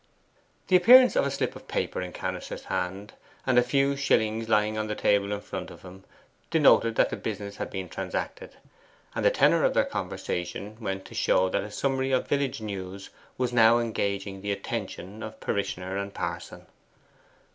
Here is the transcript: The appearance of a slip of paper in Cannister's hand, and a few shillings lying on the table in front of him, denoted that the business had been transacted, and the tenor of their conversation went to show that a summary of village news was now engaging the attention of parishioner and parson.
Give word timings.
The 0.67 0.75
appearance 0.75 1.15
of 1.15 1.27
a 1.27 1.29
slip 1.29 1.55
of 1.55 1.67
paper 1.67 2.01
in 2.01 2.11
Cannister's 2.11 2.63
hand, 2.63 3.13
and 3.45 3.59
a 3.59 3.61
few 3.61 3.95
shillings 3.95 4.49
lying 4.49 4.75
on 4.75 4.87
the 4.87 4.95
table 4.95 5.31
in 5.31 5.41
front 5.41 5.69
of 5.69 5.83
him, 5.83 6.05
denoted 6.49 6.95
that 6.95 7.11
the 7.11 7.15
business 7.15 7.57
had 7.57 7.69
been 7.69 7.87
transacted, 7.87 8.55
and 9.13 9.23
the 9.23 9.29
tenor 9.29 9.63
of 9.63 9.75
their 9.75 9.85
conversation 9.85 10.75
went 10.79 11.05
to 11.05 11.13
show 11.13 11.49
that 11.49 11.61
a 11.63 11.69
summary 11.69 12.11
of 12.11 12.27
village 12.27 12.61
news 12.61 13.11
was 13.37 13.53
now 13.53 13.77
engaging 13.77 14.41
the 14.41 14.51
attention 14.51 15.21
of 15.21 15.39
parishioner 15.39 15.95
and 15.97 16.15
parson. 16.15 16.65